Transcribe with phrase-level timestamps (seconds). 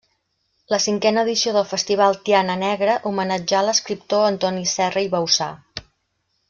[0.73, 5.55] La cinquena edició del festival Tiana Negra homenatjà l'escriptor Antoni Serra i Bauçà.